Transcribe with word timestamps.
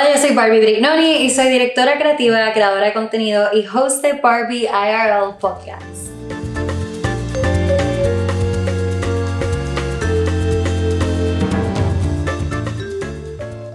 Hola, 0.00 0.14
yo 0.14 0.20
soy 0.20 0.32
Barbie 0.32 0.60
Brignoni 0.60 1.24
y 1.24 1.30
soy 1.30 1.48
directora 1.48 1.98
creativa, 1.98 2.52
creadora 2.52 2.86
de 2.86 2.92
contenido 2.92 3.48
y 3.52 3.66
host 3.66 4.00
de 4.00 4.12
Barbie 4.12 4.68
IRL 4.68 5.38
Podcast. 5.40 6.12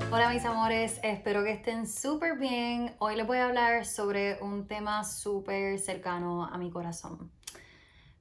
Hola 0.10 0.30
mis 0.30 0.46
amores, 0.46 0.98
espero 1.04 1.44
que 1.44 1.52
estén 1.52 1.86
súper 1.86 2.38
bien. 2.38 2.96
Hoy 3.00 3.18
les 3.18 3.28
voy 3.28 3.40
a 3.40 3.48
hablar 3.48 3.86
sobre 3.86 4.38
un 4.42 4.66
tema 4.66 5.04
súper 5.04 5.78
cercano 5.78 6.46
a 6.46 6.58
mi 6.58 6.72
corazón. 6.72 7.30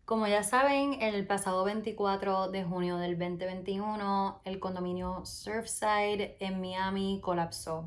Como 0.04 0.26
ya 0.26 0.42
saben, 0.42 1.00
el 1.00 1.24
pasado 1.28 1.62
24 1.62 2.50
de 2.50 2.64
junio 2.64 2.96
del 2.96 3.16
2021, 3.16 4.40
el 4.44 4.58
condominio 4.58 5.24
Surfside 5.24 6.36
en 6.40 6.60
Miami 6.60 7.20
colapsó. 7.22 7.84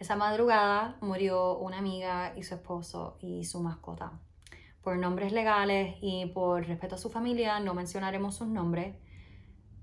Esa 0.00 0.16
madrugada 0.16 0.96
murió 1.00 1.58
una 1.58 1.78
amiga 1.78 2.32
y 2.36 2.42
su 2.42 2.56
esposo 2.56 3.18
y 3.20 3.44
su 3.44 3.60
mascota. 3.60 4.18
Por 4.82 4.98
nombres 4.98 5.32
legales 5.32 5.96
y 6.02 6.26
por 6.26 6.66
respeto 6.66 6.96
a 6.96 6.98
su 6.98 7.08
familia, 7.08 7.60
no 7.60 7.72
mencionaremos 7.72 8.34
sus 8.34 8.48
nombres, 8.48 8.96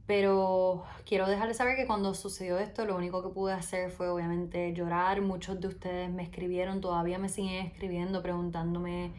pero 0.05 0.83
quiero 1.05 1.25
dejarles 1.25 1.55
saber 1.55 1.77
que 1.77 1.87
cuando 1.87 2.13
sucedió 2.15 2.59
esto, 2.59 2.83
lo 2.83 2.97
único 2.97 3.23
que 3.23 3.29
pude 3.29 3.53
hacer 3.53 3.91
fue 3.91 4.09
obviamente 4.09 4.73
llorar. 4.73 5.21
Muchos 5.21 5.61
de 5.61 5.69
ustedes 5.69 6.11
me 6.11 6.23
escribieron, 6.23 6.81
todavía 6.81 7.17
me 7.17 7.29
siguen 7.29 7.65
escribiendo 7.65 8.21
preguntándome 8.21 9.13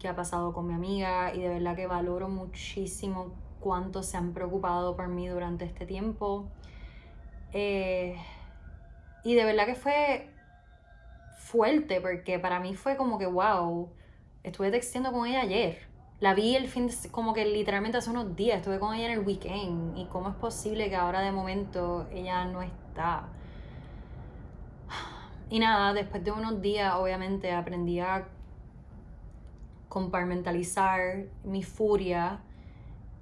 qué 0.00 0.08
ha 0.08 0.16
pasado 0.16 0.52
con 0.52 0.66
mi 0.66 0.74
amiga 0.74 1.32
y 1.34 1.40
de 1.40 1.48
verdad 1.48 1.76
que 1.76 1.86
valoro 1.86 2.28
muchísimo 2.28 3.32
cuánto 3.60 4.02
se 4.02 4.16
han 4.16 4.32
preocupado 4.32 4.96
por 4.96 5.08
mí 5.08 5.28
durante 5.28 5.66
este 5.66 5.86
tiempo. 5.86 6.48
Eh, 7.52 8.16
y 9.22 9.34
de 9.34 9.44
verdad 9.44 9.66
que 9.66 9.74
fue 9.74 10.30
fuerte 11.38 12.00
porque 12.00 12.38
para 12.38 12.58
mí 12.60 12.74
fue 12.74 12.96
como 12.96 13.18
que, 13.18 13.26
wow, 13.26 13.90
estuve 14.42 14.70
texteando 14.70 15.12
con 15.12 15.26
ella 15.26 15.42
ayer. 15.42 15.78
La 16.18 16.34
vi 16.34 16.56
el 16.56 16.68
fin 16.68 16.86
de, 16.86 16.94
como 17.10 17.32
que 17.34 17.44
literalmente 17.44 17.98
hace 17.98 18.10
unos 18.10 18.34
días, 18.36 18.58
estuve 18.58 18.78
con 18.78 18.94
ella 18.94 19.06
en 19.06 19.12
el 19.12 19.26
weekend. 19.26 19.98
¿Y 19.98 20.06
cómo 20.06 20.30
es 20.30 20.34
posible 20.36 20.88
que 20.88 20.96
ahora 20.96 21.20
de 21.20 21.32
momento 21.32 22.08
ella 22.10 22.44
no 22.46 22.62
está? 22.62 23.28
Y 25.50 25.58
nada, 25.58 25.92
después 25.92 26.22
de 26.24 26.30
unos 26.30 26.62
días 26.62 26.94
obviamente 26.94 27.52
aprendí 27.52 28.00
a 28.00 28.28
compartimentalizar 29.90 31.24
mi 31.42 31.64
furia, 31.64 32.40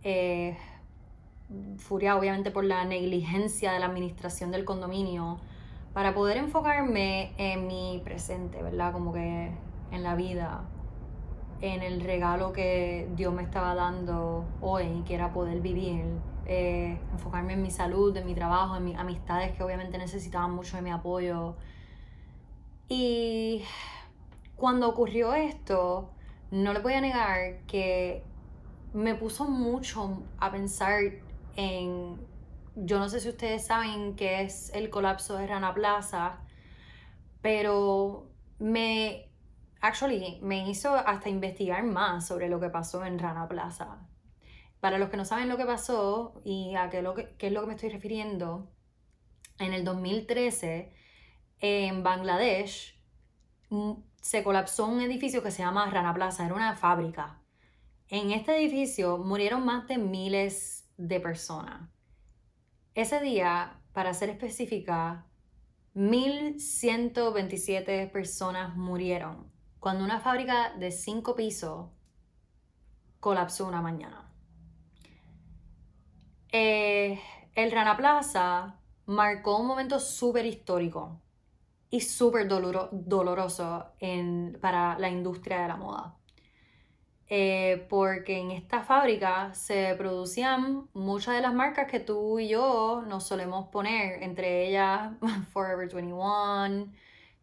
eh, 0.02 0.56
furia 1.78 2.14
obviamente 2.14 2.50
por 2.50 2.64
la 2.64 2.84
negligencia 2.84 3.72
de 3.72 3.80
la 3.80 3.86
administración 3.86 4.52
del 4.52 4.66
condominio, 4.66 5.38
para 5.94 6.14
poder 6.14 6.36
enfocarme 6.36 7.32
en 7.38 7.66
mi 7.66 8.02
presente, 8.04 8.62
¿verdad? 8.62 8.92
Como 8.92 9.14
que 9.14 9.50
en 9.90 10.02
la 10.02 10.14
vida, 10.14 10.68
en 11.62 11.82
el 11.82 12.02
regalo 12.02 12.52
que 12.52 13.08
Dios 13.16 13.32
me 13.32 13.42
estaba 13.42 13.74
dando 13.74 14.44
hoy, 14.60 15.02
que 15.06 15.14
era 15.14 15.32
poder 15.32 15.62
vivir, 15.62 16.04
eh, 16.44 17.00
enfocarme 17.12 17.54
en 17.54 17.62
mi 17.62 17.70
salud, 17.70 18.14
en 18.14 18.26
mi 18.26 18.34
trabajo, 18.34 18.76
en 18.76 18.84
mis 18.84 18.98
amistades 18.98 19.56
que 19.56 19.62
obviamente 19.62 19.96
necesitaban 19.96 20.52
mucho 20.52 20.76
de 20.76 20.82
mi 20.82 20.90
apoyo. 20.90 21.56
Y 22.90 23.64
cuando 24.54 24.86
ocurrió 24.86 25.32
esto, 25.32 26.10
no 26.50 26.72
le 26.72 26.80
voy 26.80 26.94
a 26.94 27.00
negar 27.00 27.64
que 27.66 28.22
me 28.92 29.14
puso 29.14 29.44
mucho 29.44 30.22
a 30.38 30.50
pensar 30.50 31.00
en, 31.56 32.18
yo 32.74 32.98
no 32.98 33.08
sé 33.08 33.20
si 33.20 33.28
ustedes 33.28 33.66
saben 33.66 34.16
qué 34.16 34.42
es 34.42 34.72
el 34.74 34.90
colapso 34.90 35.36
de 35.36 35.46
Rana 35.46 35.74
Plaza, 35.74 36.40
pero 37.42 38.30
me, 38.58 39.30
actually, 39.80 40.38
me 40.42 40.68
hizo 40.68 40.94
hasta 40.94 41.28
investigar 41.28 41.84
más 41.84 42.26
sobre 42.26 42.48
lo 42.48 42.60
que 42.60 42.70
pasó 42.70 43.04
en 43.04 43.18
Rana 43.18 43.48
Plaza. 43.48 44.06
Para 44.80 44.98
los 44.98 45.10
que 45.10 45.16
no 45.16 45.24
saben 45.24 45.48
lo 45.48 45.56
que 45.56 45.66
pasó 45.66 46.40
y 46.44 46.74
a 46.76 46.88
qué, 46.88 47.02
lo 47.02 47.14
qué 47.14 47.34
es 47.38 47.52
lo 47.52 47.60
que 47.60 47.66
me 47.66 47.74
estoy 47.74 47.90
refiriendo, 47.90 48.70
en 49.58 49.72
el 49.72 49.84
2013 49.84 50.92
en 51.60 52.02
Bangladesh 52.02 52.96
se 54.28 54.44
colapsó 54.44 54.86
un 54.86 55.00
edificio 55.00 55.42
que 55.42 55.50
se 55.50 55.62
llama 55.62 55.88
Rana 55.88 56.12
Plaza, 56.12 56.44
era 56.44 56.54
una 56.54 56.76
fábrica. 56.76 57.40
En 58.08 58.30
este 58.30 58.58
edificio 58.58 59.16
murieron 59.16 59.64
más 59.64 59.88
de 59.88 59.96
miles 59.96 60.86
de 60.98 61.18
personas. 61.18 61.88
Ese 62.94 63.20
día, 63.20 63.80
para 63.94 64.12
ser 64.12 64.28
específica, 64.28 65.24
1.127 65.94 68.10
personas 68.10 68.76
murieron 68.76 69.50
cuando 69.80 70.04
una 70.04 70.20
fábrica 70.20 70.74
de 70.74 70.90
cinco 70.90 71.34
pisos 71.34 71.88
colapsó 73.20 73.66
una 73.66 73.80
mañana. 73.80 74.30
Eh, 76.52 77.18
el 77.54 77.72
Rana 77.72 77.96
Plaza 77.96 78.78
marcó 79.06 79.56
un 79.56 79.66
momento 79.66 79.98
súper 79.98 80.44
histórico 80.44 81.22
y 81.90 82.00
súper 82.00 82.48
doloroso 82.48 83.86
en, 84.00 84.58
para 84.60 84.98
la 84.98 85.08
industria 85.08 85.62
de 85.62 85.68
la 85.68 85.76
moda. 85.76 86.14
Eh, 87.30 87.86
porque 87.90 88.38
en 88.38 88.50
esta 88.52 88.82
fábrica 88.82 89.52
se 89.52 89.94
producían 89.96 90.88
muchas 90.94 91.34
de 91.34 91.42
las 91.42 91.52
marcas 91.52 91.90
que 91.90 92.00
tú 92.00 92.38
y 92.38 92.48
yo 92.48 93.02
nos 93.06 93.26
solemos 93.26 93.68
poner, 93.68 94.22
entre 94.22 94.66
ellas 94.66 95.12
Forever 95.52 95.92
21, 95.94 96.90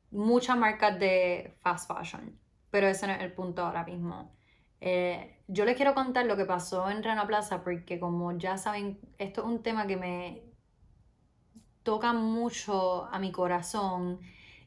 muchas 0.09 0.57
marcas 0.57 0.99
de 0.99 1.55
fast 1.61 1.87
fashion, 1.87 2.39
pero 2.71 2.87
ese 2.87 3.05
no 3.05 3.13
es 3.13 3.21
el 3.21 3.33
punto 3.33 3.63
ahora 3.63 3.83
mismo. 3.83 4.35
Eh, 4.81 5.37
yo 5.47 5.65
les 5.65 5.75
quiero 5.75 5.93
contar 5.93 6.25
lo 6.25 6.35
que 6.35 6.45
pasó 6.45 6.89
en 6.89 7.03
Rana 7.03 7.27
Plaza 7.27 7.63
porque 7.63 7.99
como 7.99 8.31
ya 8.37 8.57
saben, 8.57 8.99
esto 9.19 9.41
es 9.41 9.47
un 9.47 9.61
tema 9.61 9.85
que 9.85 9.97
me 9.97 10.44
toca 11.85 12.13
mucho 12.13 13.05
a 13.05 13.19
mi 13.19 13.31
corazón 13.31 14.19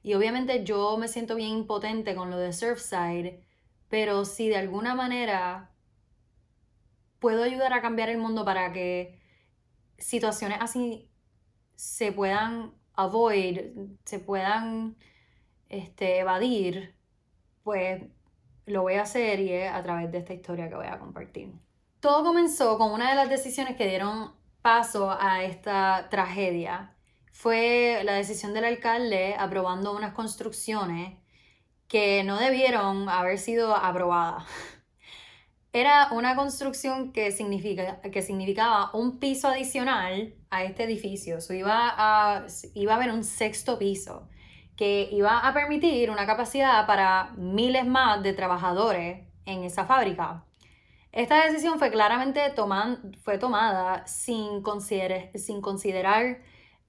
y 0.05 0.15
obviamente 0.15 0.65
yo 0.65 0.97
me 0.99 1.09
siento 1.09 1.35
bien 1.35 1.51
impotente 1.51 2.15
con 2.15 2.31
lo 2.31 2.39
de 2.39 2.53
Surfside, 2.53 3.43
pero 3.89 4.25
si 4.25 4.49
de 4.49 4.57
alguna 4.57 4.95
manera 4.95 5.73
puedo 7.19 7.43
ayudar 7.43 7.73
a 7.73 7.83
cambiar 7.83 8.09
el 8.09 8.19
mundo 8.19 8.45
para 8.45 8.73
que 8.73 9.21
situaciones 9.99 10.59
así 10.61 11.11
se 11.75 12.13
puedan 12.13 12.73
avoid, 12.95 13.73
se 14.05 14.21
puedan 14.21 14.97
este, 15.69 16.21
evadir, 16.21 16.95
pues 17.65 18.01
lo 18.67 18.83
voy 18.83 18.95
a 18.95 19.03
hacer 19.03 19.41
y 19.41 19.53
es 19.53 19.73
a 19.73 19.83
través 19.83 20.13
de 20.13 20.19
esta 20.19 20.35
historia 20.35 20.69
que 20.69 20.77
voy 20.77 20.87
a 20.87 21.01
compartir. 21.01 21.53
Todo 21.99 22.23
comenzó 22.23 22.79
con 22.79 22.93
una 22.93 23.11
de 23.11 23.17
las 23.17 23.29
decisiones 23.29 23.77
que 23.77 23.89
dieron 23.89 24.33
paso 24.63 25.11
a 25.11 25.43
esta 25.43 26.07
tragedia 26.11 26.95
fue 27.39 28.03
la 28.03 28.15
decisión 28.15 28.53
del 28.53 28.65
alcalde 28.65 29.37
aprobando 29.39 29.95
unas 29.95 30.13
construcciones 30.13 31.17
que 31.87 32.25
no 32.25 32.37
debieron 32.37 33.09
haber 33.09 33.39
sido 33.39 33.77
aprobadas. 33.77 34.43
Era 35.73 36.09
una 36.11 36.35
construcción 36.35 37.13
que, 37.13 37.31
significa, 37.31 38.01
que 38.01 38.23
significaba 38.23 38.91
un 38.93 39.21
piso 39.21 39.47
adicional 39.47 40.35
a 40.51 40.65
este 40.65 40.83
edificio. 40.83 41.39
iba, 41.51 41.95
a, 41.97 42.47
iba 42.75 42.95
a 42.95 42.97
haber 42.97 43.13
un 43.13 43.23
sexto 43.23 43.79
piso 43.79 44.29
que 44.77 45.09
iba 45.13 45.39
a 45.39 45.55
permitir 45.55 46.11
una 46.11 46.27
capacidad 46.27 46.89
para 46.89 47.35
miles 47.37 47.87
más 47.87 48.21
de 48.21 48.33
trabajadores 48.33 49.29
en 49.47 49.63
esa 49.63 49.85
fábrica. 49.85 50.45
Esta 51.13 51.45
decisión 51.45 51.79
fue 51.79 51.93
claramente 51.93 52.41
fue 53.23 53.39
tomada 53.39 54.05
sin, 54.09 54.61
sin 55.37 55.61
considerar 55.61 56.39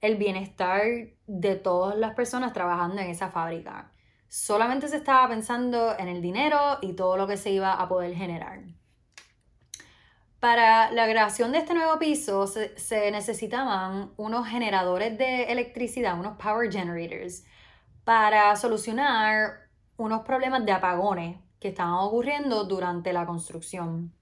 el 0.00 0.16
bienestar 0.16 0.82
de 1.26 1.56
todas 1.56 1.96
las 1.96 2.14
personas 2.14 2.52
trabajando 2.52 3.00
en 3.00 3.10
esa 3.10 3.30
fábrica. 3.30 3.92
Solamente 4.28 4.88
se 4.88 4.96
estaba 4.96 5.28
pensando 5.28 5.98
en 5.98 6.08
el 6.08 6.22
dinero 6.22 6.78
y 6.80 6.94
todo 6.94 7.16
lo 7.16 7.26
que 7.26 7.36
se 7.36 7.50
iba 7.50 7.72
a 7.74 7.88
poder 7.88 8.14
generar. 8.14 8.60
Para 10.38 10.90
la 10.92 11.06
creación 11.06 11.52
de 11.52 11.58
este 11.58 11.74
nuevo 11.74 11.98
piso 11.98 12.46
se, 12.46 13.10
necesitaban 13.10 14.12
unos 14.16 14.48
generadores 14.48 15.18
de 15.18 15.44
electricidad, 15.52 16.18
unos 16.18 16.38
power 16.38 16.72
generators, 16.72 17.44
para 18.04 18.56
solucionar 18.56 19.68
unos 19.98 20.22
problemas 20.22 20.64
de 20.64 20.72
apagones 20.72 21.36
que 21.60 21.68
estaban 21.68 21.92
ocurriendo 21.92 22.64
durante 22.64 23.12
la 23.12 23.26
construcción. 23.26 24.14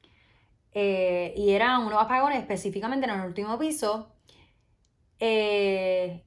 Eh, 0.72 1.34
y 1.36 1.50
eran 1.50 1.86
unos 1.86 2.02
apagones 2.02 2.40
específicamente 2.40 3.06
en 3.06 3.14
el 3.14 3.26
último 3.26 3.56
piso 3.58 4.12
eh, 5.20 6.24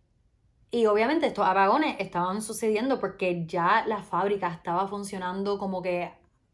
y 0.72 0.86
obviamente 0.88 1.28
estos 1.28 1.48
apagones 1.48 1.98
estaban 2.00 2.42
sucediendo 2.42 3.00
porque 3.00 3.46
ya 3.48 3.86
la 3.88 4.04
fábrica 4.04 4.50
estaba 4.54 4.88
funcionando 4.88 5.58
como 5.60 5.82
que 5.82 6.14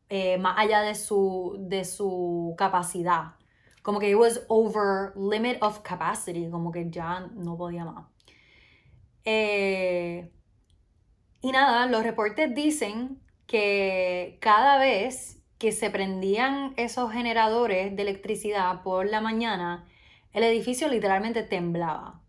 eh, 0.09 0.37
más 0.39 0.57
allá 0.59 0.81
de 0.81 0.95
su, 0.95 1.57
de 1.59 1.85
su 1.85 2.55
capacidad. 2.57 3.35
Como 3.83 3.99
que 3.99 4.09
it 4.09 4.15
was 4.17 4.41
over 4.49 5.13
limit 5.17 5.57
of 5.63 5.81
capacity, 5.81 6.49
como 6.49 6.71
que 6.71 6.89
ya 6.89 7.21
no 7.35 7.57
podía 7.57 7.85
más. 7.85 8.05
Eh, 9.25 10.31
Y 11.41 11.51
nada, 11.51 11.85
los 11.87 12.03
reportes 12.03 12.53
dicen 12.53 13.21
que 13.47 14.37
cada 14.41 14.77
vez 14.79 15.43
que 15.57 15.71
se 15.71 15.89
prendían 15.89 16.73
esos 16.77 17.11
generadores 17.11 17.95
de 17.95 18.01
electricidad 18.03 18.83
por 18.83 19.07
la 19.07 19.21
mañana, 19.21 19.87
el 20.33 20.43
edificio 20.43 20.87
literalmente 20.89 21.43
temblaba. 21.43 22.21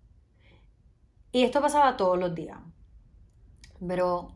Y 1.33 1.45
esto 1.45 1.61
pasaba 1.61 1.97
todos 1.97 2.19
los 2.19 2.35
días. 2.35 2.59
Pero 3.87 4.29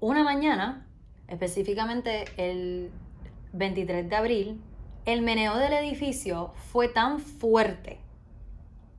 una 0.00 0.24
mañana, 0.24 0.86
específicamente 1.26 2.24
el 2.36 2.90
23 3.52 4.08
de 4.08 4.16
abril, 4.16 4.62
el 5.04 5.22
meneo 5.22 5.56
del 5.56 5.72
edificio 5.72 6.52
fue 6.70 6.88
tan 6.88 7.20
fuerte 7.20 8.00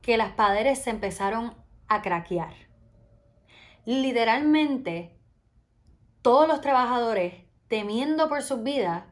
que 0.02 0.16
las 0.16 0.32
paredes 0.32 0.82
se 0.82 0.90
empezaron 0.90 1.54
a 1.88 2.02
craquear. 2.02 2.54
Literalmente, 3.84 5.18
todos 6.22 6.46
los 6.46 6.60
trabajadores, 6.60 7.34
temiendo 7.68 8.28
por 8.28 8.42
sus 8.42 8.62
vidas, 8.62 9.04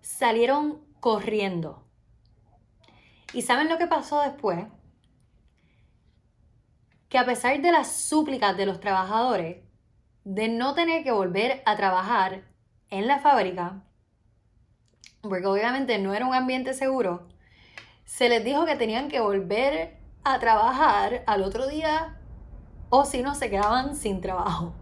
salieron 0.00 0.84
corriendo. 1.00 1.84
¿Y 3.32 3.42
saben 3.42 3.68
lo 3.68 3.78
que 3.78 3.86
pasó 3.86 4.20
después? 4.20 4.66
Que 7.14 7.20
a 7.20 7.24
pesar 7.24 7.62
de 7.62 7.70
las 7.70 7.92
súplicas 7.92 8.56
de 8.56 8.66
los 8.66 8.80
trabajadores 8.80 9.62
de 10.24 10.48
no 10.48 10.74
tener 10.74 11.04
que 11.04 11.12
volver 11.12 11.62
a 11.64 11.76
trabajar 11.76 12.42
en 12.90 13.06
la 13.06 13.20
fábrica, 13.20 13.84
porque 15.22 15.46
obviamente 15.46 15.96
no 16.00 16.12
era 16.12 16.26
un 16.26 16.34
ambiente 16.34 16.74
seguro, 16.74 17.28
se 18.04 18.28
les 18.28 18.44
dijo 18.44 18.66
que 18.66 18.74
tenían 18.74 19.06
que 19.06 19.20
volver 19.20 19.96
a 20.24 20.40
trabajar 20.40 21.22
al 21.28 21.44
otro 21.44 21.68
día 21.68 22.20
o 22.88 23.04
si 23.04 23.22
no 23.22 23.36
se 23.36 23.48
quedaban 23.48 23.94
sin 23.94 24.20
trabajo. 24.20 24.74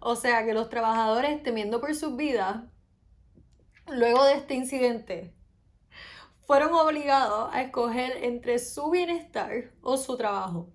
O 0.00 0.16
sea 0.16 0.44
que 0.44 0.52
los 0.52 0.68
trabajadores 0.68 1.44
temiendo 1.44 1.80
por 1.80 1.94
sus 1.94 2.16
vidas, 2.16 2.64
luego 3.86 4.24
de 4.24 4.34
este 4.34 4.54
incidente, 4.54 5.32
fueron 6.46 6.72
obligados 6.74 7.50
a 7.52 7.62
escoger 7.62 8.24
entre 8.24 8.58
su 8.60 8.88
bienestar 8.90 9.72
o 9.82 9.96
su 9.96 10.16
trabajo. 10.16 10.72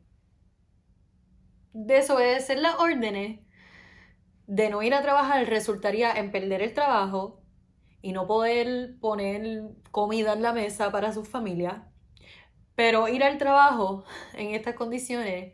Desobedecer 1.73 2.59
las 2.59 2.77
órdenes 2.79 3.39
de 4.47 4.69
no 4.69 4.83
ir 4.83 4.93
a 4.93 5.01
trabajar 5.01 5.47
resultaría 5.47 6.11
en 6.11 6.29
perder 6.31 6.61
el 6.61 6.73
trabajo 6.73 7.41
y 8.01 8.11
no 8.11 8.27
poder 8.27 8.97
poner 8.99 9.69
comida 9.91 10.33
en 10.33 10.41
la 10.41 10.51
mesa 10.51 10.91
para 10.91 11.13
su 11.13 11.23
familia. 11.23 11.87
Pero 12.75 13.07
ir 13.07 13.23
al 13.23 13.37
trabajo 13.37 14.03
en 14.33 14.53
estas 14.53 14.75
condiciones 14.75 15.53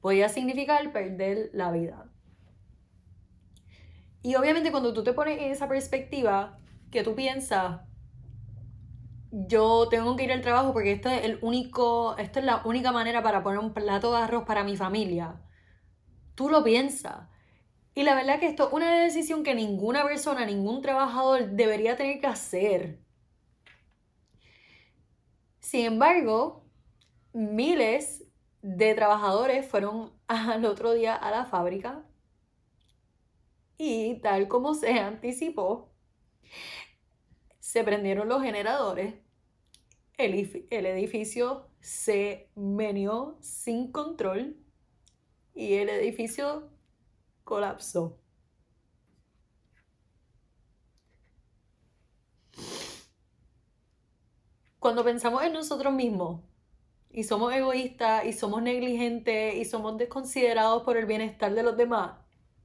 podía 0.00 0.28
significar 0.28 0.92
perder 0.92 1.48
la 1.54 1.70
vida. 1.70 2.10
Y 4.20 4.34
obviamente 4.34 4.70
cuando 4.70 4.92
tú 4.92 5.02
te 5.02 5.14
pones 5.14 5.38
en 5.38 5.50
esa 5.50 5.68
perspectiva, 5.68 6.58
que 6.90 7.02
tú 7.02 7.14
piensas, 7.14 7.80
yo 9.36 9.88
tengo 9.88 10.14
que 10.14 10.24
ir 10.24 10.32
al 10.32 10.42
trabajo 10.42 10.72
porque 10.72 10.92
esto 10.92 11.10
es 11.10 11.24
el 11.24 11.38
único, 11.42 12.16
esta 12.18 12.38
es 12.38 12.46
la 12.46 12.62
única 12.64 12.92
manera 12.92 13.20
para 13.22 13.42
poner 13.42 13.58
un 13.58 13.74
plato 13.74 14.12
de 14.12 14.18
arroz 14.18 14.44
para 14.44 14.62
mi 14.62 14.76
familia. 14.76 15.42
Tú 16.36 16.48
lo 16.48 16.62
piensas. 16.62 17.28
Y 17.94 18.04
la 18.04 18.14
verdad 18.14 18.38
que 18.40 18.46
esto 18.46 18.68
es 18.68 18.72
una 18.72 19.02
decisión 19.02 19.42
que 19.42 19.54
ninguna 19.54 20.04
persona, 20.04 20.46
ningún 20.46 20.82
trabajador 20.82 21.50
debería 21.50 21.96
tener 21.96 22.20
que 22.20 22.26
hacer. 22.28 23.00
Sin 25.58 25.86
embargo, 25.86 26.64
miles 27.32 28.24
de 28.62 28.94
trabajadores 28.94 29.66
fueron 29.66 30.12
al 30.28 30.64
otro 30.64 30.92
día 30.92 31.14
a 31.16 31.30
la 31.32 31.44
fábrica 31.46 32.04
y 33.78 34.20
tal 34.20 34.46
como 34.48 34.74
se 34.74 34.92
anticipó, 35.00 35.92
se 37.58 37.82
prendieron 37.82 38.28
los 38.28 38.42
generadores, 38.42 39.23
el, 40.18 40.86
edificio 40.86 41.68
se 41.80 42.48
meneó 42.54 43.36
sin 43.40 43.90
control 43.90 44.56
y 45.54 45.74
el 45.74 45.88
edificio 45.88 46.70
colapsó. 47.42 48.18
Cuando 54.78 55.02
pensamos 55.02 55.42
en 55.42 55.52
nosotros 55.54 55.92
mismos 55.94 56.42
y 57.10 57.24
somos 57.24 57.52
egoístas 57.54 58.26
y 58.26 58.32
somos 58.32 58.62
negligentes 58.62 59.54
y 59.54 59.64
somos 59.64 59.96
desconsiderados 59.96 60.82
por 60.82 60.96
el 60.96 61.06
bienestar 61.06 61.54
de 61.54 61.62
los 61.62 61.76
demás, 61.76 62.18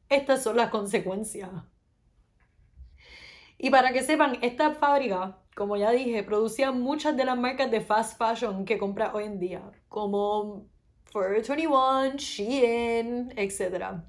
estas 0.09 0.43
son 0.43 0.57
las 0.57 0.69
consecuencias. 0.69 1.49
Y 3.57 3.69
para 3.69 3.93
que 3.93 4.03
sepan, 4.03 4.37
esta 4.41 4.73
fábrica, 4.73 5.37
como 5.59 5.77
ya 5.77 5.91
dije, 5.91 6.23
producía 6.23 6.71
muchas 6.71 7.15
de 7.15 7.25
las 7.25 7.37
marcas 7.37 7.69
de 7.69 7.81
fast 7.81 8.17
fashion 8.17 8.65
que 8.65 8.79
compras 8.79 9.11
hoy 9.13 9.25
en 9.25 9.39
día, 9.39 9.61
como 9.87 10.65
Forever 11.11 11.45
21, 11.45 12.15
Shein, 12.17 13.33
etc 13.35 14.01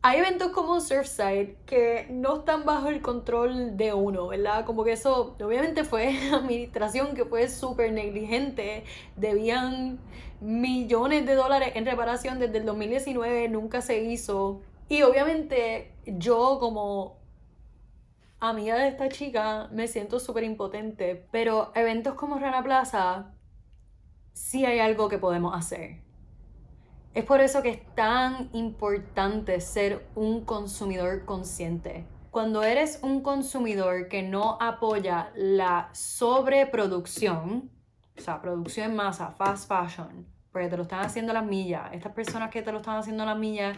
hay 0.00 0.20
eventos 0.20 0.52
como 0.52 0.80
Surfside 0.80 1.56
que 1.66 2.06
no 2.08 2.36
están 2.36 2.64
bajo 2.64 2.88
el 2.88 3.02
control 3.02 3.76
de 3.76 3.92
uno, 3.92 4.28
¿verdad? 4.28 4.64
Como 4.64 4.84
que 4.84 4.92
eso, 4.92 5.36
obviamente 5.40 5.84
fue 5.84 6.16
administración 6.32 7.14
que 7.14 7.24
fue 7.24 7.48
súper 7.48 7.92
negligente, 7.92 8.84
debían 9.16 9.98
millones 10.40 11.26
de 11.26 11.34
dólares 11.34 11.72
en 11.74 11.84
reparación 11.84 12.38
desde 12.38 12.58
el 12.58 12.66
2019, 12.66 13.48
nunca 13.48 13.80
se 13.80 14.02
hizo. 14.04 14.60
Y 14.88 15.02
obviamente 15.02 15.92
yo 16.06 16.58
como 16.60 17.18
amiga 18.40 18.76
de 18.76 18.88
esta 18.88 19.08
chica 19.08 19.68
me 19.72 19.88
siento 19.88 20.20
súper 20.20 20.44
impotente, 20.44 21.26
pero 21.30 21.72
eventos 21.74 22.14
como 22.14 22.38
Rana 22.38 22.62
Plaza, 22.62 23.32
sí 24.32 24.64
hay 24.64 24.78
algo 24.78 25.08
que 25.08 25.18
podemos 25.18 25.54
hacer. 25.56 26.02
Es 27.14 27.24
por 27.24 27.40
eso 27.40 27.62
que 27.62 27.70
es 27.70 27.94
tan 27.94 28.50
importante 28.52 29.60
ser 29.60 30.06
un 30.14 30.44
consumidor 30.44 31.24
consciente. 31.24 32.06
Cuando 32.30 32.62
eres 32.62 33.00
un 33.02 33.22
consumidor 33.22 34.08
que 34.08 34.22
no 34.22 34.58
apoya 34.60 35.32
la 35.34 35.88
sobreproducción, 35.92 37.70
o 38.16 38.20
sea, 38.20 38.40
producción 38.40 38.90
en 38.90 38.96
masa, 38.96 39.30
fast 39.32 39.68
fashion, 39.68 40.26
porque 40.52 40.68
te 40.68 40.76
lo 40.76 40.82
están 40.82 41.00
haciendo 41.00 41.32
las 41.32 41.44
millas, 41.44 41.92
estas 41.92 42.12
personas 42.12 42.50
que 42.50 42.62
te 42.62 42.70
lo 42.70 42.78
están 42.78 42.98
haciendo 42.98 43.24
las 43.24 43.38
millas, 43.38 43.76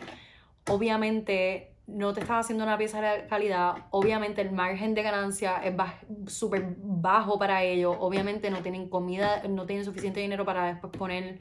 obviamente 0.68 1.69
no 1.90 2.12
te 2.12 2.20
están 2.20 2.38
haciendo 2.38 2.64
una 2.64 2.78
pieza 2.78 3.00
de 3.00 3.26
calidad, 3.26 3.74
obviamente 3.90 4.40
el 4.40 4.52
margen 4.52 4.94
de 4.94 5.02
ganancia 5.02 5.62
es 5.64 5.74
súper 6.32 6.74
bajo 6.78 7.38
para 7.38 7.62
ellos, 7.62 7.96
obviamente 8.00 8.50
no 8.50 8.62
tienen 8.62 8.88
comida, 8.88 9.42
no 9.48 9.66
tienen 9.66 9.84
suficiente 9.84 10.20
dinero 10.20 10.44
para 10.44 10.66
después 10.66 10.92
poner 10.96 11.40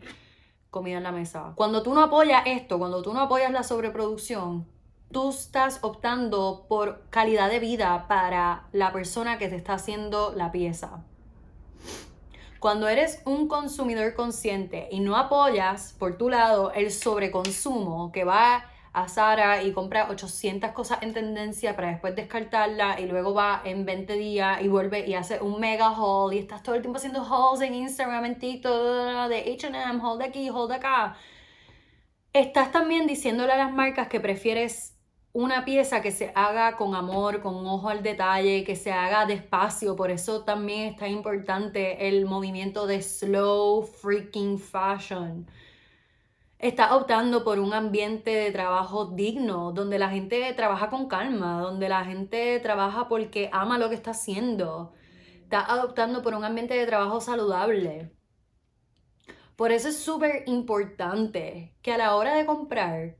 comida 0.69 0.97
en 0.97 1.03
la 1.03 1.11
mesa. 1.11 1.53
Cuando 1.55 1.83
tú 1.83 1.93
no 1.93 2.01
apoyas 2.01 2.43
esto, 2.45 2.77
cuando 2.79 3.01
tú 3.01 3.13
no 3.13 3.21
apoyas 3.21 3.51
la 3.51 3.63
sobreproducción, 3.63 4.67
tú 5.11 5.29
estás 5.29 5.79
optando 5.81 6.65
por 6.69 7.01
calidad 7.09 7.49
de 7.49 7.59
vida 7.59 8.05
para 8.07 8.67
la 8.71 8.91
persona 8.91 9.37
que 9.37 9.47
te 9.47 9.55
está 9.55 9.73
haciendo 9.73 10.33
la 10.35 10.51
pieza. 10.51 11.03
Cuando 12.59 12.89
eres 12.89 13.21
un 13.25 13.47
consumidor 13.47 14.13
consciente 14.15 14.89
y 14.91 14.99
no 14.99 15.15
apoyas 15.15 15.95
por 15.97 16.17
tu 16.17 16.29
lado 16.29 16.73
el 16.73 16.91
sobreconsumo 16.91 18.11
que 18.11 18.25
va 18.25 18.65
a 19.03 19.07
Sara 19.07 19.63
y 19.63 19.71
compra 19.71 20.09
800 20.09 20.71
cosas 20.71 20.99
en 21.01 21.13
tendencia 21.13 21.75
para 21.75 21.89
después 21.89 22.15
descartarla 22.15 22.99
y 22.99 23.05
luego 23.05 23.33
va 23.33 23.61
en 23.65 23.85
20 23.85 24.13
días 24.13 24.61
y 24.61 24.67
vuelve 24.67 25.07
y 25.07 25.13
hace 25.13 25.41
un 25.41 25.59
mega 25.59 25.87
haul 25.87 26.33
y 26.33 26.39
estás 26.39 26.63
todo 26.63 26.75
el 26.75 26.81
tiempo 26.81 26.97
haciendo 26.97 27.21
hauls 27.23 27.61
en 27.61 27.73
Instagram, 27.75 28.25
en 28.25 28.39
TikTok, 28.39 29.29
de 29.29 29.55
H&M, 29.55 30.01
haul 30.01 30.19
de 30.19 30.25
aquí, 30.25 30.47
haul 30.47 30.67
de 30.67 30.75
acá. 30.75 31.15
Estás 32.33 32.71
también 32.71 33.07
diciéndole 33.07 33.53
a 33.53 33.57
las 33.57 33.71
marcas 33.71 34.07
que 34.07 34.19
prefieres 34.19 34.95
una 35.33 35.63
pieza 35.65 36.01
que 36.01 36.11
se 36.11 36.31
haga 36.35 36.75
con 36.75 36.95
amor, 36.95 37.41
con 37.41 37.65
ojo 37.65 37.89
al 37.89 38.03
detalle, 38.03 38.63
que 38.63 38.75
se 38.75 38.91
haga 38.91 39.25
despacio. 39.25 39.95
Por 39.95 40.11
eso 40.11 40.43
también 40.43 40.89
está 40.89 41.07
importante 41.07 42.07
el 42.07 42.25
movimiento 42.25 42.87
de 42.87 43.01
slow 43.01 43.83
freaking 43.83 44.57
fashion 44.59 45.47
está 46.59 46.95
optando 46.95 47.45
por 47.45 47.57
un 47.59 47.73
ambiente 47.73 48.31
de 48.31 48.51
trabajo 48.51 49.05
digno, 49.05 49.71
donde 49.71 49.97
la 49.97 50.09
gente 50.09 50.53
trabaja 50.53 50.89
con 50.89 51.07
calma, 51.07 51.61
donde 51.61 51.87
la 51.87 52.03
gente 52.03 52.59
trabaja 52.59 53.07
porque 53.07 53.49
ama 53.53 53.77
lo 53.77 53.89
que 53.89 53.95
está 53.95 54.11
haciendo. 54.11 54.93
Está 55.43 55.65
adoptando 55.65 56.21
por 56.21 56.33
un 56.35 56.43
ambiente 56.43 56.75
de 56.75 56.85
trabajo 56.85 57.21
saludable. 57.21 58.11
Por 59.55 59.71
eso 59.71 59.89
es 59.89 59.97
súper 59.97 60.43
importante 60.47 61.75
que 61.81 61.93
a 61.93 61.97
la 61.97 62.15
hora 62.15 62.35
de 62.35 62.45
comprar, 62.45 63.15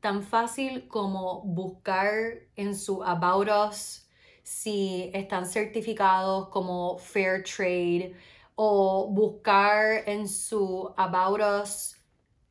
tan 0.00 0.22
fácil 0.22 0.88
como 0.88 1.42
buscar 1.42 2.10
en 2.56 2.76
su 2.76 3.02
About 3.04 3.48
Us 3.68 4.08
si 4.42 5.10
están 5.14 5.46
certificados 5.46 6.48
como 6.48 6.98
Fair 6.98 7.44
Trade 7.44 8.14
o 8.56 9.08
buscar 9.08 10.02
en 10.06 10.26
su 10.26 10.92
About 10.96 11.40
Us 11.62 11.91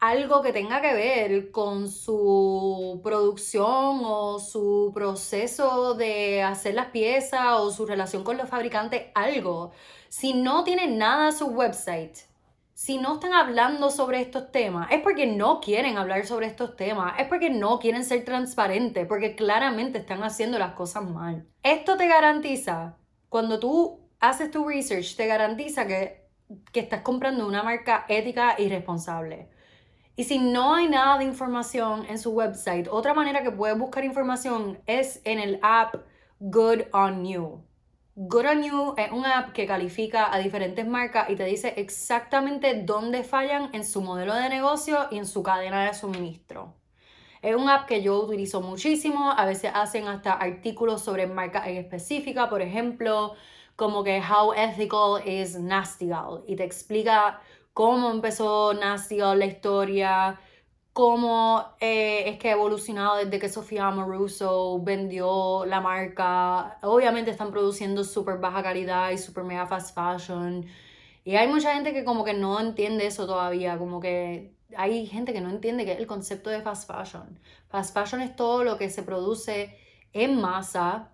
algo 0.01 0.41
que 0.41 0.51
tenga 0.51 0.81
que 0.81 0.95
ver 0.95 1.51
con 1.51 1.87
su 1.87 2.99
producción 3.03 4.01
o 4.03 4.39
su 4.39 4.91
proceso 4.95 5.93
de 5.93 6.41
hacer 6.41 6.73
las 6.73 6.87
piezas 6.87 7.59
o 7.59 7.69
su 7.71 7.85
relación 7.85 8.23
con 8.23 8.35
los 8.35 8.49
fabricantes, 8.49 9.11
algo. 9.13 9.71
Si 10.09 10.33
no 10.33 10.63
tienen 10.63 10.97
nada 10.97 11.31
su 11.31 11.45
website, 11.45 12.17
si 12.73 12.97
no 12.97 13.13
están 13.13 13.33
hablando 13.35 13.91
sobre 13.91 14.21
estos 14.21 14.51
temas, 14.51 14.91
es 14.91 15.01
porque 15.01 15.27
no 15.27 15.61
quieren 15.61 15.99
hablar 15.99 16.25
sobre 16.25 16.47
estos 16.47 16.75
temas, 16.75 17.13
es 17.19 17.27
porque 17.27 17.51
no 17.51 17.77
quieren 17.77 18.03
ser 18.03 18.25
transparentes, 18.25 19.05
porque 19.05 19.35
claramente 19.35 19.99
están 19.99 20.23
haciendo 20.23 20.57
las 20.57 20.73
cosas 20.73 21.03
mal. 21.03 21.45
Esto 21.61 21.95
te 21.95 22.07
garantiza, 22.07 22.97
cuando 23.29 23.59
tú 23.59 23.99
haces 24.19 24.49
tu 24.49 24.67
research, 24.67 25.15
te 25.15 25.27
garantiza 25.27 25.85
que, 25.85 26.27
que 26.71 26.79
estás 26.79 27.01
comprando 27.01 27.45
una 27.45 27.61
marca 27.61 28.05
ética 28.09 28.55
y 28.57 28.67
responsable. 28.67 29.60
Y 30.15 30.25
si 30.25 30.39
no 30.39 30.75
hay 30.75 30.89
nada 30.89 31.17
de 31.17 31.23
información 31.23 32.05
en 32.09 32.19
su 32.19 32.31
website, 32.31 32.87
otra 32.89 33.13
manera 33.13 33.43
que 33.43 33.51
puedes 33.51 33.77
buscar 33.77 34.03
información 34.03 34.79
es 34.85 35.21
en 35.23 35.39
el 35.39 35.59
app 35.61 35.95
Good 36.39 36.81
on 36.91 37.25
You. 37.25 37.63
Good 38.15 38.45
on 38.45 38.63
You 38.63 38.93
es 38.97 39.11
una 39.11 39.39
app 39.39 39.53
que 39.53 39.65
califica 39.65 40.33
a 40.33 40.39
diferentes 40.39 40.85
marcas 40.85 41.29
y 41.29 41.35
te 41.35 41.45
dice 41.45 41.75
exactamente 41.77 42.83
dónde 42.83 43.23
fallan 43.23 43.69
en 43.73 43.85
su 43.85 44.01
modelo 44.01 44.35
de 44.35 44.49
negocio 44.49 45.07
y 45.11 45.17
en 45.17 45.25
su 45.25 45.43
cadena 45.43 45.85
de 45.85 45.93
suministro. 45.93 46.75
Es 47.41 47.55
una 47.55 47.75
app 47.75 47.87
que 47.87 48.03
yo 48.03 48.19
utilizo 48.21 48.61
muchísimo. 48.61 49.31
A 49.31 49.45
veces 49.45 49.71
hacen 49.73 50.07
hasta 50.07 50.33
artículos 50.33 51.01
sobre 51.01 51.25
marcas 51.25 51.67
en 51.67 51.77
específica, 51.77 52.49
por 52.49 52.61
ejemplo, 52.61 53.33
como 53.77 54.03
que 54.03 54.21
How 54.21 54.53
Ethical 54.53 55.25
is 55.25 55.57
Nastigal 55.57 56.43
y 56.45 56.55
te 56.57 56.65
explica 56.65 57.39
cómo 57.73 58.11
empezó 58.11 58.73
Nastigal 58.73 59.39
la 59.39 59.45
historia, 59.45 60.39
cómo 60.93 61.75
eh, 61.79 62.29
es 62.29 62.37
que 62.37 62.49
ha 62.49 62.53
evolucionado 62.53 63.17
desde 63.17 63.39
que 63.39 63.49
Sofía 63.49 63.87
Amoruso 63.87 64.79
vendió 64.81 65.65
la 65.65 65.81
marca. 65.81 66.77
Obviamente 66.83 67.31
están 67.31 67.51
produciendo 67.51 68.03
súper 68.03 68.37
baja 68.39 68.61
calidad 68.63 69.11
y 69.11 69.17
súper 69.17 69.43
mega 69.43 69.67
fast 69.67 69.95
fashion. 69.95 70.65
Y 71.23 71.35
hay 71.35 71.47
mucha 71.47 71.73
gente 71.73 71.93
que 71.93 72.03
como 72.03 72.23
que 72.23 72.33
no 72.33 72.59
entiende 72.59 73.05
eso 73.07 73.27
todavía, 73.27 73.77
como 73.77 73.99
que 73.99 74.55
hay 74.75 75.05
gente 75.05 75.33
que 75.33 75.41
no 75.41 75.49
entiende 75.49 75.85
que 75.85 75.93
el 75.93 76.07
concepto 76.07 76.49
de 76.49 76.61
fast 76.61 76.89
fashion. 76.89 77.39
Fast 77.69 77.93
fashion 77.93 78.21
es 78.21 78.35
todo 78.35 78.63
lo 78.63 78.77
que 78.77 78.89
se 78.89 79.03
produce 79.03 79.77
en 80.13 80.41
masa, 80.41 81.11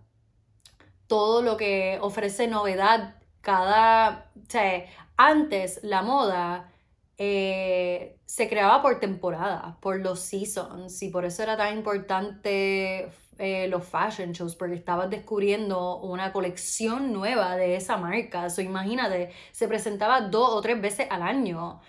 todo 1.08 1.42
lo 1.42 1.58
que 1.58 2.00
ofrece 2.02 2.48
novedad 2.48 3.16
cada... 3.42 4.32
O 4.36 4.50
sea, 4.50 4.86
antes 5.18 5.80
la 5.84 6.02
moda 6.02 6.72
eh, 7.18 8.20
se 8.26 8.48
creaba 8.48 8.82
por 8.82 9.00
temporada, 9.00 9.78
por 9.82 10.00
los 10.00 10.20
seasons, 10.20 11.02
y 11.02 11.10
por 11.10 11.26
eso 11.26 11.44
era 11.44 11.58
tan 11.58 11.76
importante 11.76 13.12
eh, 13.40 13.68
los 13.68 13.86
fashion 13.86 14.32
shows, 14.32 14.56
porque 14.56 14.76
estabas 14.76 15.10
descubriendo 15.10 15.98
una 16.02 16.32
colección 16.32 17.12
nueva 17.14 17.56
de 17.56 17.76
esa 17.76 17.98
marca. 17.98 18.48
O 18.56 18.62
imagínate, 18.62 19.32
se 19.52 19.68
presentaba 19.68 20.22
dos 20.22 20.50
o 20.52 20.62
tres 20.62 20.80
veces 20.82 21.08
al 21.10 21.24
año. 21.24 21.82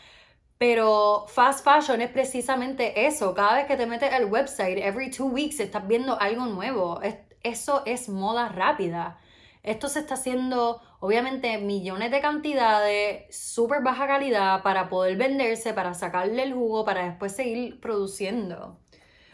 Pero 0.59 1.27
fast 1.29 1.65
fashion 1.65 2.01
es 2.03 2.11
precisamente 2.11 3.07
eso. 3.07 3.35
Cada 3.35 3.57
vez 3.57 3.67
que 3.67 3.77
te 3.77 3.87
metes 3.87 4.13
al 4.13 4.27
website, 4.27 4.79
every 4.79 5.11
two 5.11 5.27
weeks 5.27 5.61
estás 5.61 5.87
viendo 5.87 6.19
algo 6.21 6.47
nuevo. 6.47 7.01
eso 7.43 7.83
es 7.87 8.09
moda 8.09 8.49
rápida. 8.49 9.19
Esto 9.63 9.89
se 9.89 10.01
está 10.01 10.15
haciendo, 10.15 10.81
obviamente, 11.01 11.59
millones 11.59 12.11
de 12.11 12.21
cantidades, 12.21 13.37
súper 13.37 13.83
baja 13.83 14.07
calidad, 14.07 14.63
para 14.63 14.89
poder 14.89 15.17
venderse, 15.17 15.75
para 15.75 15.95
sacarle 15.95 16.43
el 16.43 16.55
jugo, 16.55 16.85
para 16.85 17.05
después 17.05 17.33
seguir 17.33 17.81
produciendo. 17.81 18.79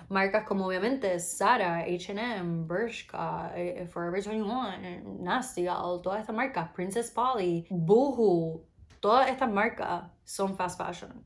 Marcas 0.09 0.45
como 0.45 0.67
obviamente 0.67 1.19
Zara, 1.19 1.87
HM, 1.87 2.67
Bershka, 2.67 3.53
eh, 3.57 3.87
Forever 3.87 4.23
21, 4.23 5.21
Nasty 5.21 5.65
todas 5.65 6.21
estas 6.21 6.37
marcas, 6.37 6.71
Princess 6.75 7.11
Polly, 7.11 7.67
Boohoo, 7.71 8.65
todas 9.01 9.29
estas 9.29 9.51
marcas 9.51 10.05
son 10.25 10.57
fast 10.57 10.79
fashion. 10.79 11.25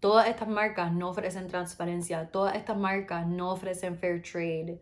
Todas 0.00 0.28
estas 0.28 0.48
marcas 0.48 0.92
no 0.92 1.10
ofrecen 1.10 1.48
transparencia, 1.48 2.30
todas 2.30 2.54
estas 2.54 2.76
marcas 2.76 3.26
no 3.26 3.52
ofrecen 3.52 3.98
fair 3.98 4.22
trade 4.22 4.80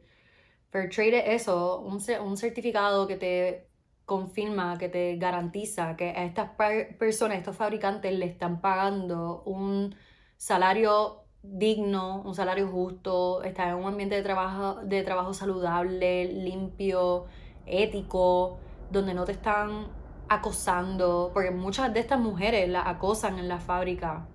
Fair 0.71 0.91
trade 0.91 1.35
es 1.35 1.43
eso, 1.43 1.81
un, 1.81 2.01
un 2.23 2.37
certificado 2.37 3.07
que 3.07 3.17
te 3.17 3.69
confirma, 4.05 4.79
que 4.79 4.89
te 4.89 5.17
garantiza 5.17 5.97
que 5.97 6.11
a 6.11 6.25
estas 6.25 6.51
personas, 6.99 7.39
estos 7.39 7.57
fabricantes, 7.57 8.13
le 8.13 8.27
están 8.27 8.61
pagando 8.61 9.43
un 9.45 9.95
salario 10.37 11.25
digno, 11.43 12.23
un 12.23 12.35
salario 12.35 12.69
justo, 12.69 13.43
está 13.43 13.71
en 13.71 13.77
un 13.77 13.87
ambiente 13.87 14.17
de 14.17 14.23
trabajo, 14.23 14.81
de 14.83 15.03
trabajo 15.03 15.35
saludable, 15.35 16.25
limpio, 16.25 17.27
ético, 17.67 18.59
donde 18.91 19.15
no 19.15 19.25
te 19.25 19.33
están 19.33 19.89
acosando, 20.29 21.31
porque 21.33 21.51
muchas 21.51 21.93
de 21.93 22.01
estas 22.01 22.21
mujeres 22.21 22.69
las 22.69 22.87
acosan 22.87 23.39
en 23.39 23.49
la 23.49 23.59
fábrica, 23.59 24.27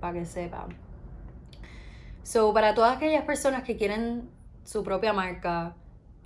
para 0.00 0.12
que 0.14 0.24
sepan. 0.24 0.76
So, 2.22 2.52
para 2.52 2.74
todas 2.74 2.96
aquellas 2.96 3.24
personas 3.24 3.62
que 3.62 3.76
quieren 3.76 4.30
su 4.68 4.84
propia 4.84 5.14
marca 5.14 5.74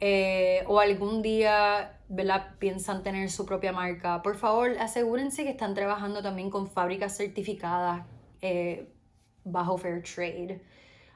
eh, 0.01 0.65
o 0.67 0.81
algún 0.81 1.23
día 1.23 2.01
¿verdad? 2.09 2.57
piensan 2.59 3.05
tener 3.05 3.31
su 3.31 3.47
propia 3.47 3.73
marca, 3.73 4.21
por 4.21 4.35
favor 4.35 4.73
asegúrense 4.81 5.45
que 5.45 5.51
están 5.51 5.75
trabajando 5.75 6.23
también 6.23 6.51
con 6.51 6.67
fábricas 6.67 7.17
certificadas 7.17 8.05
eh, 8.41 8.89
bajo 9.45 9.79
Fair 9.79 10.03
Trade. 10.03 10.61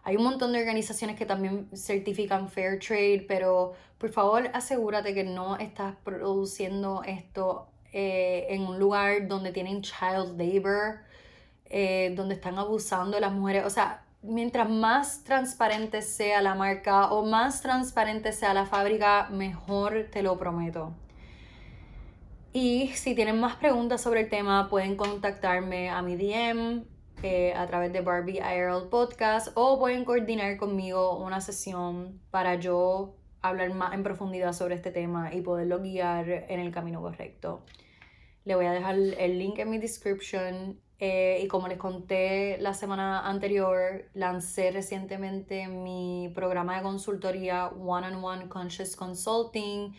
Hay 0.04 0.14
un 0.14 0.22
montón 0.22 0.52
de 0.52 0.60
organizaciones 0.60 1.16
que 1.16 1.26
también 1.26 1.68
certifican 1.74 2.48
Fair 2.48 2.78
Trade, 2.78 3.24
pero 3.26 3.72
por 3.98 4.10
favor 4.10 4.48
asegúrate 4.54 5.12
que 5.12 5.24
no 5.24 5.56
estás 5.56 5.96
produciendo 6.04 7.02
esto 7.02 7.66
eh, 7.92 8.46
en 8.50 8.62
un 8.62 8.78
lugar 8.78 9.26
donde 9.26 9.50
tienen 9.50 9.82
child 9.82 10.40
labor, 10.40 11.00
donde 12.14 12.34
están 12.34 12.56
abusando 12.56 13.16
de 13.16 13.20
las 13.20 13.32
mujeres. 13.32 13.64
O 13.66 13.70
sea, 13.70 14.05
mientras 14.22 14.68
más 14.68 15.24
transparente 15.24 16.02
sea 16.02 16.42
la 16.42 16.54
marca 16.54 17.10
o 17.12 17.24
más 17.24 17.62
transparente 17.62 18.32
sea 18.32 18.54
la 18.54 18.66
fábrica, 18.66 19.28
mejor 19.30 20.08
te 20.10 20.22
lo 20.22 20.38
prometo. 20.38 20.94
Y 22.52 22.88
si 22.94 23.14
tienen 23.14 23.38
más 23.38 23.56
preguntas 23.56 24.00
sobre 24.00 24.22
el 24.22 24.30
tema, 24.30 24.68
pueden 24.70 24.96
contactarme 24.96 25.90
a 25.90 26.00
mi 26.00 26.16
DM 26.16 26.84
eh, 27.22 27.52
a 27.54 27.66
través 27.66 27.92
de 27.92 28.00
Barbie 28.00 28.38
IRL 28.38 28.88
Podcast 28.88 29.48
o 29.54 29.78
pueden 29.78 30.04
coordinar 30.04 30.56
conmigo 30.56 31.18
una 31.18 31.40
sesión 31.40 32.20
para 32.30 32.54
yo 32.56 33.16
hablar 33.42 33.74
más 33.74 33.94
en 33.94 34.02
profundidad 34.02 34.52
sobre 34.52 34.74
este 34.74 34.90
tema 34.90 35.34
y 35.34 35.40
poderlo 35.40 35.80
guiar 35.80 36.28
en 36.28 36.60
el 36.60 36.72
camino 36.72 37.00
correcto. 37.00 37.62
Le 38.44 38.54
voy 38.54 38.66
a 38.66 38.72
dejar 38.72 38.94
el 38.96 39.38
link 39.38 39.58
en 39.58 39.70
mi 39.70 39.78
description 39.78 40.80
eh, 40.98 41.40
y 41.42 41.48
como 41.48 41.68
les 41.68 41.78
conté 41.78 42.56
la 42.58 42.72
semana 42.72 43.28
anterior, 43.28 44.06
lancé 44.14 44.70
recientemente 44.70 45.68
mi 45.68 46.32
programa 46.34 46.76
de 46.76 46.82
consultoría 46.82 47.68
One 47.68 48.06
on 48.08 48.24
One 48.24 48.48
Conscious 48.48 48.96
Consulting 48.96 49.94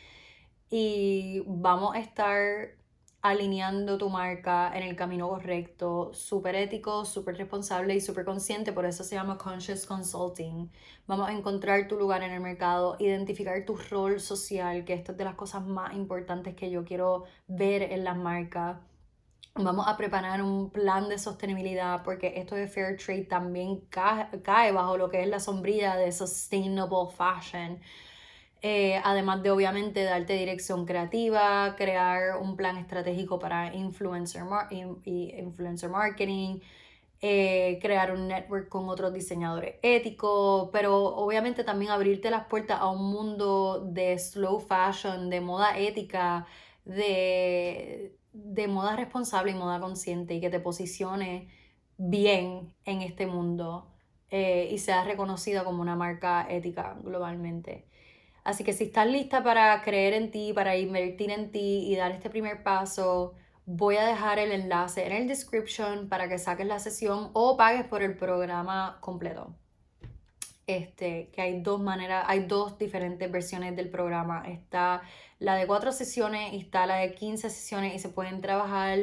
y 0.70 1.44
vamos 1.46 1.96
a 1.96 2.00
estar 2.00 2.77
alineando 3.22 3.98
tu 3.98 4.10
marca 4.10 4.72
en 4.75 4.84
el 4.84 4.96
camino 4.96 5.27
correcto, 5.30 6.12
súper 6.13 6.56
ético, 6.56 7.06
súper 7.06 7.38
responsable 7.38 7.96
y 7.96 8.01
súper 8.01 8.25
consciente, 8.25 8.74
por 8.74 8.86
eso 8.86 9.04
se 9.04 9.16
llama 9.16 9.38
Conscious 9.38 9.86
Consulting. 9.86 10.72
Vamos 11.08 11.30
a 11.30 11.34
encontrar 11.34 11.88
tu 11.88 11.98
lugar 11.98 12.24
en 12.24 12.32
el 12.32 12.39
mercado, 12.39 12.96
identificar 13.00 13.66
tu 13.66 13.75
rol 13.75 14.20
social, 14.20 14.86
que 14.86 14.94
esto 14.94 15.12
es 15.12 15.18
de 15.18 15.25
las 15.25 15.36
cosas 15.36 15.66
más 15.66 15.94
importantes 15.96 16.56
que 16.56 16.72
yo 16.72 16.84
quiero 16.86 17.25
ver 17.48 17.84
en 17.84 18.04
las 18.04 18.18
marcas 18.18 18.77
Vamos 19.60 19.88
a 19.88 19.98
preparar 19.98 20.44
un 20.44 20.70
plan 20.70 21.10
de 21.10 21.18
sostenibilidad 21.18 22.04
porque 22.04 22.34
esto 22.36 22.54
de 22.54 22.68
Fair 22.68 22.96
Trade 22.98 23.24
también 23.24 23.82
cae, 23.90 24.72
bajo 24.72 24.98
lo 24.98 25.10
que 25.10 25.22
es 25.24 25.28
la 25.28 25.40
sombrilla 25.40 25.96
de 25.96 26.12
Sustainable 26.12 27.10
Fashion. 27.12 27.80
Eh, 28.62 29.02
además 29.04 29.42
de 29.42 29.50
obviamente 29.50 30.04
darte 30.04 30.34
dirección 30.34 30.86
creativa, 30.86 31.76
crear 31.76 32.38
un 32.40 32.56
plan 32.56 32.78
estratégico 32.78 33.40
para 33.40 33.74
influencer, 33.74 34.44
marketing, 35.90 36.60
eh, 37.22 37.80
crear 37.82 38.12
un 38.12 38.28
network 38.28 38.70
con 38.70 38.90
otros 38.90 39.12
diseñadores 39.14 39.76
éticos, 39.82 40.70
pero 40.72 40.98
obviamente 41.16 41.64
también 41.64 41.92
abrirte 41.92 42.30
las 42.30 42.46
puertas 42.46 42.80
a 42.80 42.90
un 42.92 43.12
mundo 43.12 43.82
de 43.92 44.20
slow 44.20 44.60
fashion, 44.60 45.30
de 45.30 45.42
moda 45.42 45.78
ética, 45.80 46.46
de 46.86 48.17
de 48.46 48.67
moda 48.67 48.96
responsable 48.96 49.51
y 49.51 49.56
moda 49.56 49.79
consciente 49.79 50.34
y 50.36 50.41
que 50.41 50.50
te 50.50 50.60
posicione 50.60 51.50
bien 51.98 52.74
en 52.86 53.01
este 53.01 53.27
mundo 53.27 53.91
eh, 54.29 54.70
y 54.72 54.77
seas 54.77 55.06
reconocida 55.06 55.63
como 55.63 55.82
una 55.82 55.96
marca 55.96 56.46
ética 56.50 56.98
globalmente. 57.03 57.88
Así 58.44 58.63
que 58.63 58.74
si 58.74 58.86
estás 58.86 59.08
lista 59.08 59.44
para 59.44 59.82
creer 59.82 60.13
en 60.13 60.32
ti, 60.32 60.53
para 60.53 60.77
invertir 60.77 61.32
en 61.32 61.51
ti 61.51 61.86
y 61.88 61.96
dar 61.96 62.12
este 62.12 62.29
primer 62.29 62.63
paso, 62.63 63.34
Voy 63.70 63.98
a 63.98 64.06
dejar 64.06 64.39
el 64.39 64.53
enlace 64.53 65.06
en 65.06 65.12
el 65.12 65.27
description 65.27 66.08
para 66.08 66.29
que 66.29 66.38
saques 66.39 66.65
la 66.65 66.79
sesión 66.79 67.32
o 67.34 67.58
pagues 67.58 67.86
por 67.86 68.01
el 68.01 68.15
programa 68.15 68.98
completo. 69.01 69.58
Este, 70.68 71.30
que 71.32 71.42
hay 71.42 71.62
dos 71.62 71.80
maneras, 71.80 72.26
hay 72.28 72.42
dos 72.42 72.78
diferentes 72.78 73.32
versiones 73.32 73.76
del 73.78 73.90
programa. 73.90 74.44
Está 74.46 75.02
la 75.40 75.56
de 75.56 75.66
cuatro 75.66 75.94
sesiones 75.94 76.52
y 76.54 76.58
está 76.58 76.86
la 76.86 76.98
de 76.98 77.14
15 77.16 77.50
sesiones 77.50 77.96
y 77.96 78.00
se 78.00 78.10
pueden 78.10 78.42
trabajar 78.42 79.00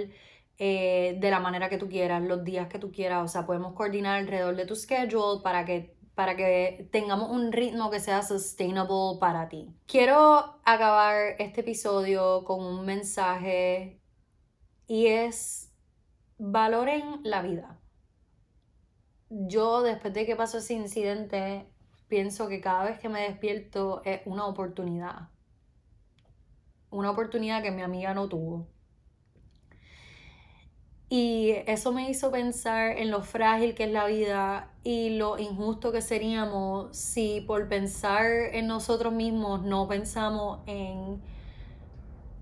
eh, 0.59 1.17
de 1.19 1.31
la 1.31 1.41
manera 1.41 1.71
que 1.71 1.79
tú 1.79 1.89
quieras, 1.89 2.23
los 2.23 2.45
días 2.45 2.69
que 2.69 2.79
tú 2.79 2.93
quieras. 2.93 3.25
O 3.25 3.29
sea, 3.29 3.47
podemos 3.47 3.73
coordinar 3.73 4.19
alrededor 4.19 4.57
de 4.57 4.67
tu 4.67 4.77
schedule 4.77 5.43
para 5.43 5.65
que, 5.65 5.97
para 6.15 6.37
que 6.37 6.87
tengamos 6.93 7.31
un 7.31 7.51
ritmo 7.51 7.91
que 7.91 7.99
sea 8.01 8.23
sustainable 8.23 9.19
para 9.19 9.49
ti. 9.49 9.75
Quiero 9.87 10.61
acabar 10.65 11.35
este 11.39 11.63
episodio 11.63 12.45
con 12.45 12.63
un 12.63 12.85
mensaje 12.85 14.03
y 14.87 15.07
es 15.07 15.73
valoren 16.37 17.21
la 17.23 17.41
vida. 17.41 17.81
Yo 19.37 19.83
después 19.83 20.15
de 20.15 20.27
que 20.27 20.37
pasó 20.37 20.59
ese 20.59 20.75
incidente 20.75 21.67
pienso 22.09 22.49
que 22.49 22.61
cada 22.61 22.85
vez 22.85 22.99
que 23.01 23.09
me 23.09 23.23
despierto 23.23 24.03
es 24.05 24.21
una 24.27 24.47
oportunidad. 24.47 25.29
Una 26.91 27.11
oportunidad 27.11 27.63
que 27.63 27.73
mi 27.73 27.83
amiga 27.83 28.15
no 28.15 28.29
tuvo 28.29 28.69
y 31.17 31.55
eso 31.67 31.93
me 31.93 32.11
hizo 32.11 32.33
pensar 32.33 32.99
en 32.99 33.13
lo 33.13 33.23
frágil 33.23 33.75
que 33.77 33.85
es 33.85 33.93
la 33.93 34.07
vida 34.07 34.73
y 34.83 35.11
lo 35.11 35.39
injusto 35.39 35.93
que 35.93 36.03
seríamos 36.03 36.97
si 36.97 37.41
por 37.43 37.69
pensar 37.69 38.27
en 38.53 38.67
nosotros 38.67 39.13
mismos 39.13 39.63
no 39.63 39.87
pensamos 39.87 40.61
en, 40.67 41.23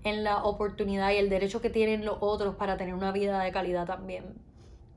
en 0.03 0.23
la 0.23 0.43
oportunidad 0.43 1.11
y 1.11 1.17
el 1.17 1.29
derecho 1.29 1.61
que 1.61 1.69
tienen 1.69 2.03
los 2.03 2.17
otros 2.21 2.55
para 2.55 2.75
tener 2.75 2.95
una 2.95 3.11
vida 3.11 3.43
de 3.43 3.51
calidad 3.51 3.85
también. 3.85 4.52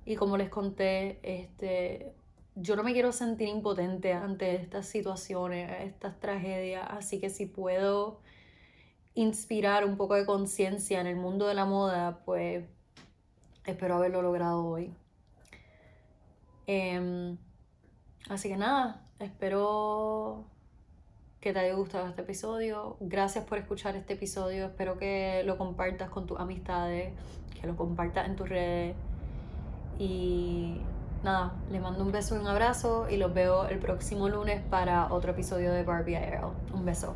Y 0.06 0.16
como 0.16 0.38
les 0.38 0.48
conté, 0.48 1.20
este, 1.22 2.14
yo 2.54 2.76
no 2.76 2.82
me 2.82 2.94
quiero 2.94 3.12
sentir 3.12 3.48
impotente 3.48 4.14
ante 4.14 4.54
estas 4.54 4.86
situaciones, 4.86 5.70
estas 5.84 6.18
tragedias, 6.20 6.86
así 6.88 7.20
que 7.20 7.28
si 7.28 7.44
puedo 7.44 8.20
inspirar 9.14 9.84
un 9.84 9.98
poco 9.98 10.14
de 10.14 10.24
conciencia 10.24 11.00
en 11.00 11.06
el 11.06 11.16
mundo 11.16 11.46
de 11.46 11.54
la 11.54 11.66
moda, 11.66 12.22
pues 12.24 12.64
Espero 13.66 13.96
haberlo 13.96 14.22
logrado 14.22 14.64
hoy. 14.64 14.94
Em, 16.68 17.36
así 18.28 18.48
que 18.48 18.56
nada, 18.56 19.04
espero 19.18 20.44
que 21.40 21.52
te 21.52 21.58
haya 21.58 21.74
gustado 21.74 22.06
este 22.06 22.22
episodio. 22.22 22.96
Gracias 23.00 23.44
por 23.44 23.58
escuchar 23.58 23.96
este 23.96 24.12
episodio. 24.14 24.66
Espero 24.66 24.98
que 24.98 25.42
lo 25.44 25.58
compartas 25.58 26.10
con 26.10 26.26
tus 26.28 26.38
amistades, 26.38 27.12
que 27.60 27.66
lo 27.66 27.74
compartas 27.74 28.28
en 28.28 28.36
tus 28.36 28.48
redes. 28.48 28.94
Y 29.98 30.80
nada, 31.24 31.52
les 31.70 31.80
mando 31.80 32.02
un 32.04 32.12
beso 32.12 32.36
y 32.36 32.38
un 32.38 32.46
abrazo 32.46 33.06
y 33.10 33.16
los 33.16 33.32
veo 33.32 33.66
el 33.68 33.78
próximo 33.78 34.28
lunes 34.28 34.60
para 34.70 35.12
otro 35.12 35.32
episodio 35.32 35.72
de 35.72 35.82
Barbie 35.82 36.14
IRL. 36.14 36.46
Un 36.74 36.84
beso. 36.84 37.14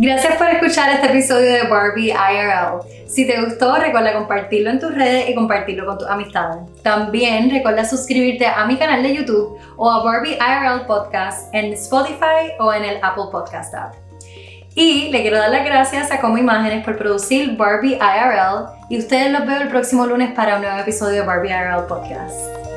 Gracias 0.00 0.36
por 0.36 0.46
escuchar 0.46 0.90
este 0.94 1.08
episodio 1.08 1.50
de 1.50 1.62
Barbie 1.64 2.12
IRL. 2.12 3.08
Si 3.08 3.26
te 3.26 3.42
gustó, 3.42 3.74
recuerda 3.78 4.12
compartirlo 4.12 4.70
en 4.70 4.78
tus 4.78 4.94
redes 4.94 5.28
y 5.28 5.34
compartirlo 5.34 5.86
con 5.86 5.98
tus 5.98 6.06
amistades. 6.06 6.58
También 6.84 7.50
recuerda 7.50 7.84
suscribirte 7.84 8.46
a 8.46 8.64
mi 8.66 8.76
canal 8.76 9.02
de 9.02 9.16
YouTube 9.16 9.58
o 9.76 9.90
a 9.90 10.04
Barbie 10.04 10.36
IRL 10.36 10.86
Podcast 10.86 11.52
en 11.52 11.72
Spotify 11.72 12.52
o 12.60 12.72
en 12.72 12.84
el 12.84 12.98
Apple 13.02 13.24
Podcast 13.32 13.74
app. 13.74 14.07
Y 14.80 15.10
le 15.10 15.22
quiero 15.22 15.38
dar 15.38 15.50
las 15.50 15.64
gracias 15.64 16.12
a 16.12 16.20
Como 16.20 16.38
Imágenes 16.38 16.84
por 16.84 16.96
producir 16.96 17.56
Barbie 17.56 17.96
IRL 17.96 18.68
y 18.88 19.00
ustedes 19.00 19.32
los 19.32 19.44
veo 19.44 19.62
el 19.62 19.68
próximo 19.68 20.06
lunes 20.06 20.30
para 20.30 20.54
un 20.54 20.62
nuevo 20.62 20.78
episodio 20.78 21.22
de 21.22 21.26
Barbie 21.26 21.50
IRL 21.50 21.88
Podcast. 21.88 22.67